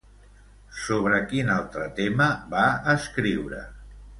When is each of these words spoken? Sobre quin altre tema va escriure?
Sobre 0.85 1.19
quin 1.33 1.53
altre 1.57 1.85
tema 2.01 2.31
va 2.55 2.67
escriure? 2.99 3.63